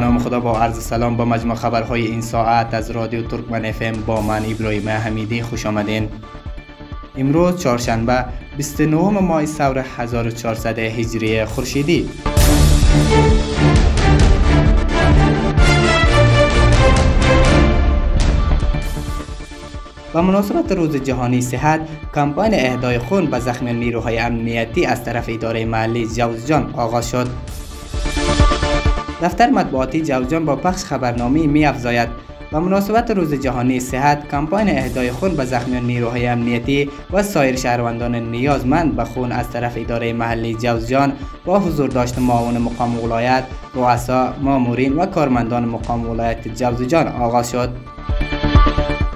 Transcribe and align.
به 0.00 0.18
خدا 0.18 0.40
با 0.40 0.58
عرض 0.60 0.82
سلام 0.82 1.16
با 1.16 1.24
مجمع 1.24 1.54
خبرهای 1.54 2.06
این 2.06 2.20
ساعت 2.20 2.74
از 2.74 2.90
رادیو 2.90 3.26
ترکمن 3.26 3.64
اف 3.64 3.82
با 4.06 4.20
من 4.22 4.42
ابراهیم 4.50 4.88
حمیدی 4.88 5.42
خوش 5.42 5.66
آمدین 5.66 6.08
امروز 7.16 7.60
چهارشنبه 7.60 8.24
29 8.56 8.96
ماه 8.96 9.46
سور 9.46 9.84
1400 9.96 10.78
هجری 10.78 11.44
خورشیدی 11.44 12.08
و 20.14 20.22
مناسبت 20.22 20.72
روز 20.72 20.96
جهانی 20.96 21.40
صحت 21.40 21.80
کمپاین 22.14 22.54
اهدای 22.54 22.98
خون 22.98 23.26
به 23.26 23.38
زخم 23.38 23.68
نیروهای 23.68 24.18
امنیتی 24.18 24.86
از 24.86 25.04
طرف 25.04 25.24
اداره 25.28 25.64
محلی 25.64 26.06
جوزجان 26.06 26.72
آغاز 26.74 27.10
شد 27.10 27.26
دفتر 29.22 29.50
مطبوعاتی 29.50 30.00
جوجان 30.00 30.44
با 30.44 30.56
پخش 30.56 30.84
خبرنامه 30.84 31.46
می 31.46 31.66
افزاید 31.66 32.08
و 32.52 32.60
مناسبت 32.60 33.10
روز 33.10 33.34
جهانی 33.34 33.80
صحت 33.80 34.28
کمپین 34.28 34.68
اهدای 34.78 35.12
خون 35.12 35.36
به 35.36 35.44
زخمیان 35.44 35.82
نیروهای 35.86 36.26
امنیتی 36.26 36.90
و 37.12 37.22
سایر 37.22 37.56
شهروندان 37.56 38.14
نیازمند 38.30 38.96
به 38.96 39.04
خون 39.04 39.32
از 39.32 39.50
طرف 39.50 39.72
اداره 39.76 40.12
محلی 40.12 40.54
جوزجان 40.54 41.12
با 41.44 41.60
حضور 41.60 41.88
داشت 41.88 42.18
معاون 42.18 42.58
مقام 42.58 43.02
ولایت، 43.04 43.44
رؤسا، 43.74 44.32
مامورین 44.42 44.96
و 44.96 45.06
کارمندان 45.06 45.64
مقام 45.64 46.10
ولایت 46.10 46.48
جوزجان 46.48 47.08
آغاز 47.08 47.50
شد. 47.50 47.68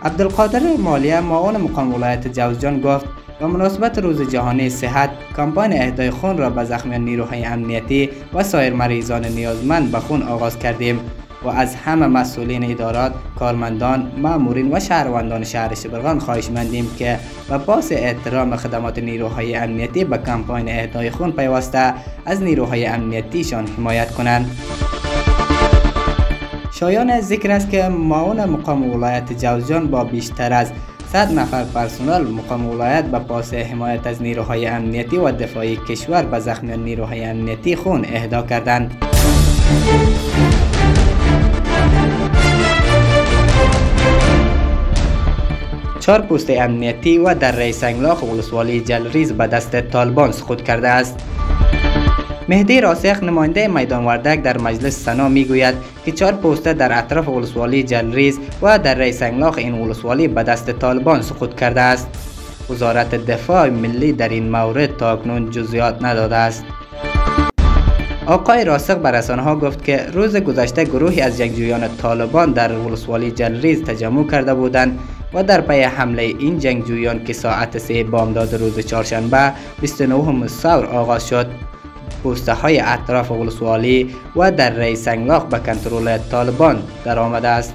عبدالقادر 0.05 0.61
مالیه 0.79 1.21
معاون 1.21 1.57
مقام 1.57 1.95
ولایت 1.95 2.29
جوزجان 2.29 2.81
گفت 2.81 3.05
به 3.39 3.47
مناسبت 3.47 3.99
روز 3.99 4.31
جهانی 4.31 4.71
صحت 4.71 5.11
کمپین 5.37 5.73
اهدای 5.83 6.11
خون 6.11 6.39
را 6.39 6.51
به 6.51 6.65
زخمیان 6.65 7.05
نیروهای 7.05 7.45
امنیتی 7.45 8.11
و 8.35 8.43
سایر 8.43 8.73
مریضان 8.73 9.25
نیازمند 9.27 9.93
به 9.93 9.99
خون 9.99 10.23
آغاز 10.23 10.59
کردیم 10.59 11.01
و 11.43 11.49
از 11.49 11.75
همه 11.77 12.07
مسئولین 12.07 12.71
ادارات، 12.71 13.13
کارمندان، 13.39 14.13
مامورین 14.23 14.77
و 14.77 14.81
شهروندان 14.81 15.45
شهر 15.45 15.75
شبرغان 15.75 16.19
خواهش 16.19 16.51
مندیم 16.51 16.91
که 16.99 17.19
به 17.51 17.59
پاس 17.59 17.89
احترام 17.93 18.57
خدمات 18.57 18.99
نیروهای 18.99 19.55
امنیتی 19.57 20.05
به 20.05 20.19
کمپاین 20.19 20.69
اهدای 20.69 21.11
خون 21.11 21.33
پیوسته 21.33 21.95
از 22.27 22.43
نیروهای 22.43 22.87
امنیتی 22.87 23.45
شان 23.45 23.65
حمایت 23.67 24.11
کنند. 24.11 24.59
شایان 26.73 27.21
ذکر 27.21 27.51
است 27.51 27.71
که 27.71 27.89
معاون 27.89 28.45
مقام 28.45 28.95
ولایت 28.95 29.41
جوزجان 29.45 29.87
با 29.87 30.05
بیشتر 30.05 30.53
از 30.53 30.71
100 31.13 31.33
نفر 31.39 31.65
پرسونل 31.65 32.23
مقام 32.27 32.67
ولایت 32.67 33.05
به 33.05 33.19
پاس 33.19 33.55
حمایت 33.55 34.07
از 34.07 34.23
نیروهای 34.23 34.67
امنیتی 34.67 35.17
و 35.17 35.33
دفاعی 35.33 35.77
کشور 35.77 36.23
به 36.23 36.39
زخمی 36.39 36.77
نیروهای 36.77 37.25
امنیتی 37.25 37.77
خون 37.77 38.05
اهدا 38.05 38.43
کردند. 38.43 38.97
چار 46.01 46.21
پوست 46.23 46.51
امنیتی 46.51 47.19
و 47.19 47.35
در 47.35 47.57
ریسنگلاخ 47.57 48.23
انگلاخ 48.23 48.37
غلصوالی 48.37 48.81
جلریز 48.81 49.33
به 49.33 49.47
دست 49.47 49.81
طالبان 49.81 50.33
سخود 50.33 50.65
کرده 50.65 50.89
است. 50.89 51.19
مهدی 52.51 52.81
راسخ 52.81 53.23
نماینده 53.23 53.69
میدان 53.69 54.05
وردک 54.05 54.43
در 54.43 54.59
مجلس 54.59 55.05
سنا 55.05 55.29
میگوید 55.29 55.75
که 56.05 56.13
چهار 56.13 56.33
بوسته 56.33 56.73
در 56.73 56.99
اطراف 56.99 57.29
اولسوالی 57.29 57.83
جنریس 57.83 58.39
و 58.63 58.79
در 58.79 58.95
ریسنگاخ 58.95 59.59
این 59.59 59.75
اولسوالی 59.75 60.29
به 60.29 60.43
دست 60.43 60.71
طالبان 60.71 61.23
سقوط 61.23 61.55
کرده 61.55 61.81
است 61.81 62.07
وزارت 62.71 63.15
دفاع 63.15 63.69
ملی 63.71 64.13
در 64.13 64.29
این 64.29 64.49
مورد 64.51 64.97
تاکنون 64.97 65.51
جزئیات 65.51 66.03
نداده 66.03 66.37
است 66.37 66.65
آقای 68.27 68.65
راسخ 68.65 68.95
بر 68.95 69.11
رسانه 69.13 69.55
گفت 69.55 69.85
که 69.85 70.07
روز 70.13 70.37
گذشته 70.37 70.85
گروهی 70.85 71.21
از 71.21 71.39
جنگجویان 71.39 71.97
طالبان 72.03 72.53
در 72.53 72.73
اولسوالی 72.73 73.31
جنریس 73.31 73.81
تجمع 73.81 74.31
کرده 74.31 74.55
بودند 74.55 74.99
و 75.35 75.43
در 75.43 75.61
پی 75.61 75.81
حمله 75.81 76.23
این 76.23 76.59
جنگجویان 76.59 77.25
که 77.25 77.33
ساعت 77.33 77.79
3 77.79 78.05
بامداد 78.05 78.55
روز 78.55 78.79
چهارشنبه 78.79 79.53
29م 79.83 80.45
اساور 80.45 80.87
آغاز 80.87 81.29
شد 81.29 81.47
پوستخای 82.23 82.81
اطراف 82.81 83.29
غلسوالی 83.29 84.15
و 84.37 84.51
در 84.53 84.71
رئی 84.71 84.97
سنگاخ 84.97 85.45
به 85.45 85.59
کنترول 85.59 86.19
طالبان 86.19 86.83
در 87.05 87.19
آمده 87.19 87.49
است. 87.49 87.75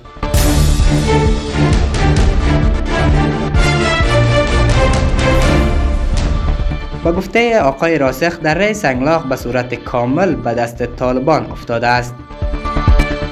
با 7.04 7.12
گفته 7.12 7.60
آقای 7.62 7.98
راسخ 7.98 8.40
در 8.40 8.54
رئی 8.54 8.74
سنگلاخ 8.74 9.24
به 9.24 9.36
صورت 9.36 9.76
کامل 9.76 10.36
به 10.36 10.54
دست 10.54 10.84
طالبان 10.86 11.52
افتاده 11.52 11.88
است. 11.88 12.16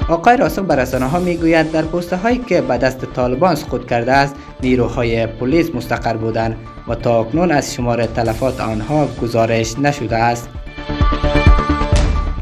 آقای 0.09 0.38
راسخ 0.38 0.62
به 0.62 0.75
رسانه 0.75 1.06
ها 1.07 1.19
می 1.19 1.38
گوید 1.38 1.72
در 1.72 1.81
پوسته 1.81 2.16
هایی 2.18 2.38
که 2.47 2.62
به 2.62 2.78
دست 2.78 3.06
طالبان 3.06 3.56
سقوط 3.56 3.85
کرده 3.88 4.12
است 4.13 4.35
نیروهای 4.63 5.28
پلیس 5.28 5.75
مستقر 5.75 6.13
بودند 6.18 6.56
و 6.88 6.95
تا 6.95 7.22
اکنون 7.23 7.51
از 7.51 7.73
شمار 7.73 8.06
تلفات 8.06 8.62
آنها 8.62 9.06
گزارش 9.07 9.79
نشده 9.79 10.18
است. 10.18 10.50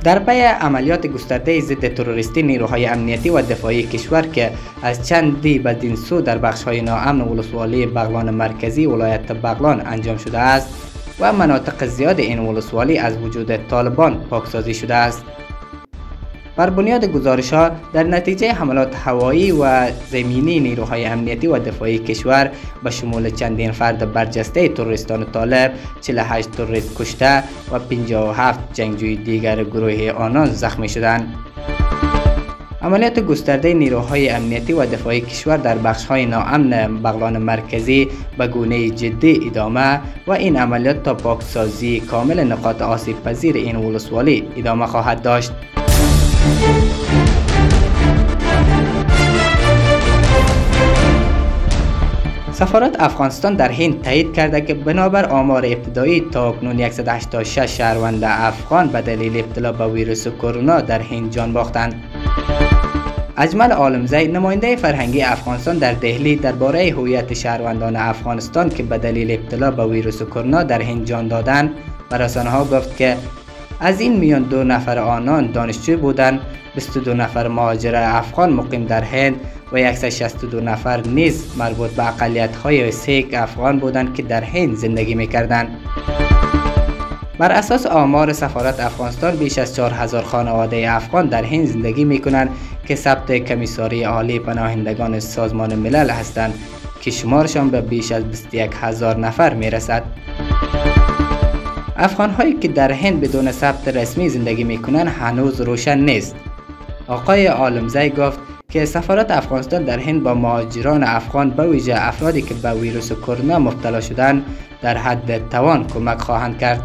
در 0.03 0.19
پای 0.19 0.41
عملیات 0.41 1.07
گسترده 1.07 1.51
ای 1.51 1.61
ضد 1.61 1.93
تروریستی 1.93 2.43
نیروهای 2.43 2.85
امنیتی 2.85 3.29
و 3.29 3.41
دفاعی 3.41 3.83
کشور 3.83 4.21
که 4.21 4.51
از 4.83 5.07
چند 5.07 5.41
دی 5.41 5.59
به 5.59 5.73
دین 5.73 5.95
سو 5.95 6.21
در 6.21 6.37
بخش 6.37 6.63
های 6.63 6.81
ناامن 6.81 7.21
ولسوالی 7.21 7.85
بغلان 7.85 8.29
مرکزی 8.31 8.85
ولایت 8.85 9.31
بغلان 9.31 9.87
انجام 9.87 10.17
شده 10.17 10.39
است 10.39 10.69
و 11.19 11.33
مناطق 11.33 11.85
زیاد 11.85 12.19
این 12.19 12.57
از 12.99 13.17
وجود 13.17 13.57
طالبان 13.57 14.15
پاکسازی 14.29 14.73
بر 16.59 16.69
بنیاد 16.69 17.05
گزارش 17.05 17.53
ها 17.53 17.71
در 17.93 18.03
نتیجه 18.03 18.51
حملات 18.51 18.95
هوایی 18.95 19.51
و 19.51 19.87
زمینی 20.11 20.59
نیروهای 20.59 21.05
امنیتی 21.05 21.47
و 21.47 21.59
دفاعی 21.59 21.99
کشور 21.99 22.51
به 22.83 22.89
شمول 22.91 23.29
چندین 23.29 23.71
فرد 23.71 24.13
برجسته 24.13 24.67
توریستان 24.69 25.31
طالب 25.31 25.71
48 26.01 26.51
توریست 26.51 26.97
کشته 26.97 27.43
و 27.71 27.79
57 27.79 28.59
جنگجوی 28.73 29.15
دیگر 29.15 29.63
گروه 29.63 30.11
آنان 30.17 30.45
زخمی 30.45 30.89
شدند. 30.89 31.33
عملیات 32.81 33.19
گسترده 33.19 33.73
نیروهای 33.73 34.29
امنیتی 34.29 34.73
و 34.73 34.85
دفاعی 34.85 35.21
کشور 35.21 35.57
در 35.57 35.77
بخش 35.77 36.05
های 36.05 36.25
ناامن 36.25 37.01
بغلان 37.01 37.37
مرکزی 37.37 38.07
به 38.37 38.47
گونه 38.47 38.89
جدی 38.89 39.39
ادامه 39.47 39.99
و 40.27 40.31
این 40.31 40.55
عملیات 40.57 41.03
تا 41.03 41.13
پاکسازی 41.13 41.99
کامل 41.99 42.43
نقاط 42.43 42.81
آسیب 42.81 43.23
پذیر 43.23 43.55
این 43.55 43.75
ولسوالی 43.75 44.43
ادامه 44.57 44.85
خواهد 44.85 45.21
داشت. 45.21 45.51
سفارت 52.51 52.99
افغانستان 53.01 53.55
در 53.55 53.71
هند 53.71 54.01
تایید 54.01 54.33
کرد 54.33 54.65
که 54.65 54.73
بنابر 54.73 55.25
آمار 55.25 55.65
ابتدایی 55.65 56.23
تا 56.31 56.55
186 56.91 57.57
شهروند 57.77 58.23
افغان 58.23 58.87
به 58.87 59.01
دلیل 59.01 59.37
ابتلا 59.37 59.71
به 59.71 59.87
ویروس 59.87 60.27
کرونا 60.27 60.81
در 60.81 61.01
هند 61.01 61.31
جان 61.31 61.53
باختند. 61.53 61.93
اجمل 63.37 63.71
عالم 63.71 64.05
زید 64.05 64.35
نماینده 64.35 64.75
فرهنگی 64.75 65.21
افغانستان 65.21 65.77
در 65.77 65.93
دهلی 65.93 66.35
درباره 66.35 66.93
هویت 66.97 67.33
شهروندان 67.33 67.95
افغانستان 67.95 68.69
که 68.69 68.83
به 68.83 68.97
دلیل 68.97 69.31
ابتلا 69.31 69.71
به 69.71 69.85
ویروس 69.85 70.21
کرونا 70.21 70.63
در 70.63 70.81
هند 70.81 71.05
جان 71.05 71.27
دادند، 71.27 71.69
بر 72.09 72.27
گفت 72.71 72.97
که 72.97 73.17
از 73.81 74.01
این 74.01 74.17
میان 74.19 74.43
دو 74.43 74.63
نفر 74.63 74.99
آنان 74.99 75.51
دانشجو 75.51 75.97
بودن 75.97 76.39
22 76.75 77.13
نفر 77.13 77.47
ماجره 77.47 78.15
افغان 78.15 78.53
مقیم 78.53 78.85
در 78.85 79.01
هند 79.03 79.35
و 79.71 79.93
162 79.93 80.61
نفر 80.61 81.01
نیز 81.07 81.43
مربوط 81.57 81.89
به 81.89 82.07
اقلیت 82.07 82.55
های 82.55 82.91
سیک 82.91 83.27
افغان 83.33 83.79
بودند 83.79 84.13
که 84.13 84.23
در 84.23 84.43
هند 84.43 84.73
زندگی 84.75 85.15
میکردن 85.15 85.67
بر 87.39 87.51
اساس 87.51 87.85
آمار 87.85 88.33
سفارت 88.33 88.79
افغانستان 88.79 89.35
بیش 89.37 89.57
از 89.57 89.75
4000 89.75 90.23
خانواده 90.23 90.85
افغان 90.91 91.25
در 91.27 91.43
هند 91.43 91.65
زندگی 91.65 92.03
میکنند 92.05 92.49
که 92.87 92.95
ثبت 92.95 93.31
کمیساری 93.31 94.03
عالی 94.03 94.39
پناهندگان 94.39 95.19
سازمان 95.19 95.75
ملل 95.75 96.09
هستند 96.09 96.53
که 97.01 97.11
شمارشان 97.11 97.69
به 97.69 97.81
بیش 97.81 98.11
از 98.11 98.23
21000 98.23 99.17
نفر 99.17 99.53
میرسد 99.53 100.03
افغان 102.01 102.29
هایی 102.29 102.53
که 102.53 102.67
در 102.67 102.91
هند 102.91 103.21
بدون 103.21 103.51
ثبت 103.51 103.87
رسمی 103.87 104.29
زندگی 104.29 104.63
می 104.63 104.77
کنند 104.77 105.07
هنوز 105.07 105.61
روشن 105.61 105.97
نیست. 105.97 106.35
آقای 107.07 107.45
عالمزی 107.45 108.09
گفت 108.09 108.39
که 108.71 108.85
سفارت 108.85 109.31
افغانستان 109.31 109.83
در 109.83 109.99
هند 109.99 110.23
با 110.23 110.33
مهاجران 110.33 111.03
افغان 111.03 111.49
به 111.49 111.67
ویژه 111.67 111.93
افرادی 111.97 112.41
که 112.41 112.53
به 112.53 112.71
ویروس 112.73 113.11
کرونا 113.11 113.59
مبتلا 113.59 114.01
شدند 114.01 114.41
در 114.81 114.97
حد 114.97 115.49
توان 115.49 115.87
کمک 115.87 116.17
خواهند 116.19 116.57
کرد. 116.59 116.81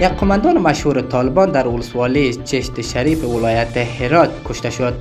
یک 0.00 0.08
قماندان 0.08 0.58
مشهور 0.58 1.00
طالبان 1.02 1.50
در 1.52 1.66
ولسوالی 1.68 2.34
چشت 2.34 2.80
شریف 2.80 3.24
ولایت 3.24 3.76
هرات 3.76 4.30
کشته 4.48 4.70
شد. 4.70 4.94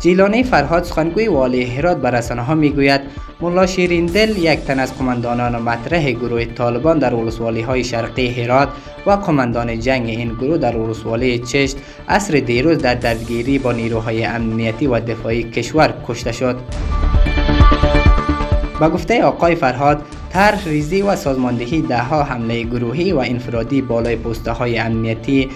جیلانه 0.00 0.42
فرهاد 0.42 0.84
سخنگوی 0.84 1.28
والی 1.28 1.64
هرات 1.76 1.96
بر 1.96 2.10
رسانه 2.10 2.42
ها 2.42 2.54
میگوید 2.54 3.00
مولا 3.40 3.66
شیرین 3.66 4.06
دل 4.06 4.28
یک 4.38 4.58
تن 4.60 4.78
از 4.80 4.94
کماندانان 4.94 5.62
مطرح 5.62 6.10
گروه 6.10 6.44
طالبان 6.44 6.98
در 6.98 7.14
ولسوالی 7.14 7.60
های 7.60 7.84
شرقی 7.84 8.28
هرات 8.42 8.68
و 9.06 9.16
کماندان 9.16 9.80
جنگ 9.80 10.08
این 10.08 10.28
گروه 10.28 10.58
در 10.58 10.76
ولسوالی 10.76 11.38
چشت 11.38 11.76
عصر 12.08 12.34
دیروز 12.38 12.78
در 12.78 12.94
دردگیری 12.94 13.58
با 13.58 13.72
نیروهای 13.72 14.24
امنیتی 14.24 14.86
و 14.86 15.00
دفاعی 15.00 15.42
کشور 15.42 15.94
کشته 16.08 16.32
شد 16.32 16.56
با 18.80 18.90
گفته 18.90 19.22
آقای 19.22 19.54
فرهاد 19.54 20.02
تر 20.30 20.54
ریزی 20.66 21.02
و 21.02 21.16
سازماندهی 21.16 21.80
ده 21.80 22.02
ها 22.02 22.22
حمله 22.22 22.62
گروهی 22.62 23.12
و 23.12 23.18
انفرادی 23.18 23.82
بالای 23.82 24.16
پوسته 24.16 24.52
های 24.52 24.78
امنیتی 24.78 25.48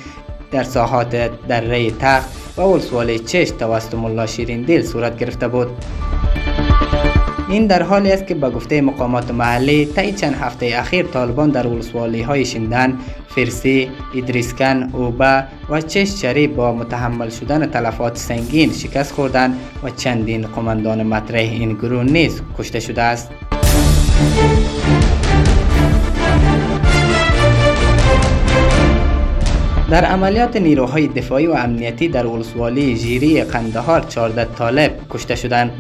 در 0.55 0.63
ساحات 0.63 1.31
در 1.49 1.61
ری 1.61 1.91
تخت 1.91 2.29
و 2.57 2.61
اول 2.61 2.81
سوال 2.81 3.19
چش 3.19 3.51
توسط 3.51 3.95
ملا 3.95 4.27
شیرین 4.27 4.63
دل 4.63 4.83
صورت 4.83 5.19
گرفته 5.19 5.49
بود. 5.49 5.67
این 7.49 7.67
در 7.67 7.83
حالی 7.83 8.13
است 8.13 8.27
که 8.27 8.35
به 8.35 8.51
گفته 8.51 8.81
مقامات 8.81 9.31
محلی 9.31 9.87
تا 9.87 10.11
چند 10.11 10.35
هفته 10.35 10.67
اخیر 10.75 11.07
طالبان 11.07 11.51
در 11.51 11.67
ولسوالی 11.67 12.23
های 12.23 12.45
شندن، 12.45 12.99
فرسی، 13.29 13.91
ادریسکن، 14.15 14.89
اوبا 14.93 15.43
و 15.71 15.81
چش 15.81 16.23
شریف 16.23 16.51
با 16.51 16.73
متحمل 16.73 17.29
شدن 17.31 17.67
تلفات 17.67 18.17
سنگین 18.17 18.73
شکست 18.73 19.13
خوردن 19.13 19.55
و 19.83 19.91
چندین 19.91 20.43
قماندان 20.47 21.03
مطرح 21.03 21.39
این 21.41 21.73
گروه 21.75 22.05
نیز 22.05 22.43
کشته 22.59 22.81
شده 22.81 23.03
است. 23.03 23.29
در 29.91 30.05
عملیات 30.05 30.57
نیروهای 30.57 31.07
دفاعی 31.07 31.47
و 31.47 31.53
امنیتی 31.53 32.09
در 32.09 32.27
ولسوالی 32.27 32.97
جیری 32.99 33.43
قندهار 33.45 34.01
14 34.01 34.45
طالب 34.45 34.91
کشته 35.11 35.35
شدند. 35.35 35.71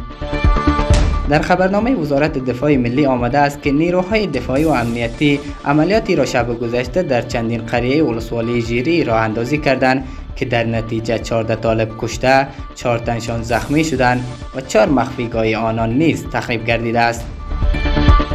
در 1.28 1.40
خبرنامه 1.42 1.94
وزارت 1.94 2.38
دفاع 2.38 2.76
ملی 2.76 3.06
آمده 3.06 3.38
است 3.38 3.62
که 3.62 3.72
نیروهای 3.72 4.26
دفاعی 4.26 4.64
و 4.64 4.70
امنیتی 4.70 5.40
عملیاتی 5.64 6.16
را 6.16 6.24
شب 6.24 6.58
گذشته 6.60 7.02
در 7.02 7.22
چندین 7.22 7.62
قریه 7.62 8.04
ولسوالی 8.04 8.62
جیری 8.62 9.04
راه 9.04 9.20
اندازی 9.20 9.58
کردند 9.58 10.04
که 10.36 10.44
در 10.44 10.64
نتیجه 10.64 11.18
14 11.18 11.54
طالب 11.54 11.88
کشته، 11.98 12.46
4 12.74 12.98
تنشان 12.98 13.42
زخمی 13.42 13.84
شدند 13.84 14.24
و 14.56 14.60
4 14.60 14.88
مخفیگاه 14.88 15.54
آنان 15.54 15.92
نیز 15.98 16.24
تخریب 16.32 16.64
گردیده 16.66 17.00
است. 17.00 17.24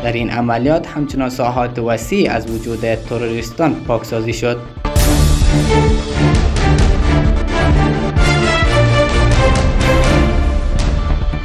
در 0.04 0.12
این 0.13 0.30
عملیات 0.30 0.88
همچنان 0.88 1.30
ساحات 1.30 1.80
وسیع 1.80 2.31
از 2.31 2.51
وجود 2.51 2.95
تروریستان 2.95 3.75
پاکسازی 3.88 4.33
شد. 4.33 4.79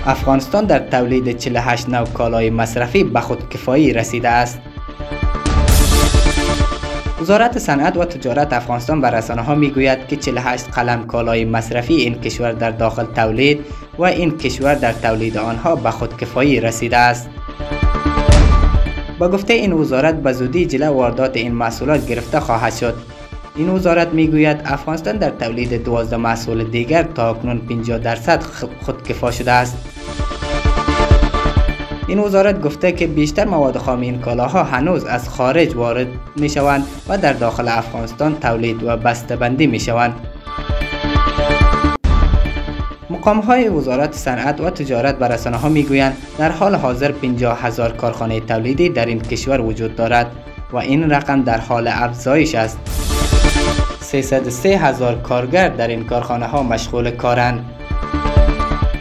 افغانستان 0.06 0.64
در 0.64 0.78
تولید 0.78 1.38
48 1.38 1.88
نو 1.88 2.04
کالای 2.04 2.50
مصرفی 2.50 3.04
به 3.04 3.20
خود 3.20 3.48
کفایی 3.50 3.92
رسیده 3.92 4.28
است. 4.28 4.58
وزارت 7.20 7.58
صنعت 7.58 7.96
و 7.96 8.04
تجارت 8.04 8.52
افغانستان 8.52 9.00
به 9.00 9.10
رسانه 9.10 9.42
ها 9.42 9.54
می 9.54 9.70
گوید 9.70 10.06
که 10.08 10.16
48 10.16 10.64
قلم 10.70 11.06
کالای 11.06 11.44
مصرفی 11.44 11.94
این 11.94 12.14
کشور 12.14 12.52
در 12.52 12.70
داخل 12.70 13.04
تولید 13.04 13.60
و 13.98 14.02
این 14.02 14.38
کشور 14.38 14.74
در 14.74 14.92
تولید 14.92 15.36
آنها 15.36 15.76
به 15.76 15.90
خود 15.90 16.16
کفایی 16.16 16.60
رسیده 16.60 16.96
است. 16.96 17.28
با 19.18 19.28
گفته 19.28 19.54
این 19.54 19.72
وزارت 19.72 20.22
به 20.22 20.32
زودی 20.32 20.66
جلو 20.66 20.92
واردات 20.92 21.36
این 21.36 21.52
محصولات 21.54 22.06
گرفته 22.06 22.40
خواهد 22.40 22.76
شد. 22.76 22.94
این 23.56 23.68
وزارت 23.68 24.08
میگوید 24.08 24.60
افغانستان 24.64 25.16
در 25.16 25.30
تولید 25.30 25.84
12 25.84 26.16
محصول 26.16 26.64
دیگر 26.64 27.02
تا 27.02 27.30
اکنون 27.34 27.58
50 27.58 27.98
درصد 27.98 28.42
خود 28.82 29.08
کفا 29.08 29.30
شده 29.30 29.52
است. 29.52 29.76
این 32.08 32.18
وزارت 32.18 32.62
گفته 32.62 32.92
که 32.92 33.06
بیشتر 33.06 33.44
مواد 33.48 33.76
خام 33.78 34.00
این 34.00 34.18
کالاها 34.18 34.62
هنوز 34.64 35.04
از 35.04 35.28
خارج 35.28 35.76
وارد 35.76 36.06
می 36.36 36.48
شوند 36.50 36.82
و 37.08 37.18
در 37.18 37.32
داخل 37.32 37.68
افغانستان 37.68 38.38
تولید 38.40 38.82
و 38.82 38.96
بسته 38.96 39.36
بندی 39.36 39.66
می 39.66 39.80
شوند. 39.80 40.14
مقام 43.10 43.38
های 43.40 43.68
وزارت 43.68 44.12
صنعت 44.12 44.60
و 44.60 44.70
تجارت 44.70 45.14
بر 45.18 45.28
رسانه 45.28 45.56
ها 45.56 45.68
میگویند 45.68 46.16
در 46.38 46.52
حال 46.52 46.74
حاضر 46.74 47.12
50 47.12 47.60
هزار 47.62 47.92
کارخانه 47.92 48.40
تولیدی 48.40 48.88
در 48.88 49.06
این 49.06 49.20
کشور 49.20 49.60
وجود 49.60 49.96
دارد 49.96 50.26
و 50.72 50.76
این 50.76 51.10
رقم 51.10 51.42
در 51.42 51.58
حال 51.60 51.88
افزایش 51.92 52.54
است. 52.54 52.78
303 54.22 54.66
هزار 54.69 55.14
کارگر 55.14 55.69
در 55.69 55.88
این 55.88 56.05
کارخانه 56.06 56.46
ها 56.46 56.62
مشغول 56.62 57.11
کارند. 57.11 57.61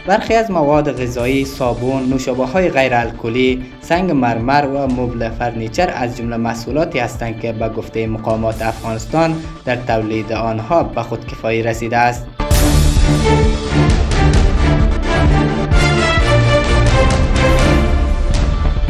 برخی 0.06 0.34
از 0.34 0.50
مواد 0.50 1.02
غذایی، 1.02 1.44
صابون، 1.44 2.08
نوشابه 2.08 2.46
های 2.46 2.70
غیر 2.70 2.94
الکلی، 2.94 3.62
سنگ 3.80 4.10
مرمر 4.10 4.66
و 4.74 4.86
مبل 4.86 5.28
فرنیچر 5.30 5.90
از 5.96 6.16
جمله 6.16 6.36
محصولاتی 6.36 6.98
هستند 6.98 7.40
که 7.40 7.52
به 7.52 7.68
گفته 7.68 8.06
مقامات 8.06 8.62
افغانستان 8.62 9.36
در 9.64 9.76
تولید 9.76 10.32
آنها 10.32 10.82
به 10.82 11.02
خود 11.02 11.26
کفایی 11.26 11.62
رسیده 11.62 11.96
است. 11.96 12.26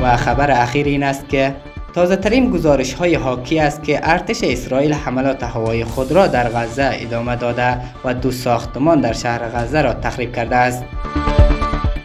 و 0.03 0.17
خبر 0.17 0.51
اخیر 0.63 0.87
این 0.87 1.03
است 1.03 1.29
که 1.29 1.55
تازه 1.95 2.17
ترین 2.17 2.51
گزارش 2.51 2.93
های 2.95 3.15
حاکی 3.15 3.59
است 3.59 3.83
که 3.83 4.01
ارتش 4.11 4.45
اسرائیل 4.45 4.93
حملات 4.93 5.43
هوایی 5.43 5.85
خود 5.85 6.13
را 6.13 6.27
در 6.27 6.49
غزه 6.49 6.91
ادامه 6.93 7.37
داده 7.37 7.79
و 8.05 8.15
دو 8.15 8.31
ساختمان 8.31 9.01
در 9.01 9.13
شهر 9.13 9.49
غزه 9.49 9.83
را 9.83 9.93
تخریب 9.95 10.33
کرده 10.35 10.57
است. 10.57 10.85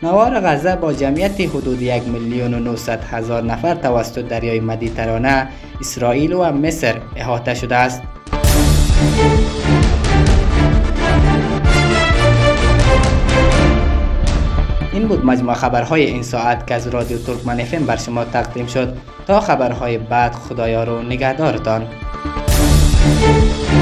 نوار 0.04 0.40
غزه 0.40 0.76
با 0.76 0.94
جمعیت 0.94 1.42
حدود 1.42 1.82
یک 1.82 2.04
میلیون 2.08 2.54
و 2.54 2.60
نو 2.60 2.76
هزار 3.12 3.44
نفر 3.44 3.76
توسط 3.76 4.28
دریای 4.28 4.60
مدیترانه 4.60 5.48
اسرائیل 5.82 6.34
و 6.34 6.44
مصر 6.52 6.96
احاطه 7.16 7.54
شده 7.56 7.76
است. 7.76 8.02
این 15.00 15.08
بود 15.08 15.26
مجموع 15.26 15.54
خبرهای 15.54 16.06
این 16.06 16.24
ساعت 16.24 16.68
که 16.68 16.76
از 16.76 16.88
رادیو 16.88 17.18
ترکمن 17.18 17.60
افم 17.60 17.86
بر 17.86 17.96
شما 17.96 18.24
تقدیم 18.26 18.66
شد 18.68 18.98
تا 19.28 19.40
خبرهای 19.40 19.98
بعد 19.98 20.34
خدایا 20.34 20.84
رو 20.84 21.02
نگهدارتان 21.04 21.88
Thank 23.00 23.74
you. 23.74 23.79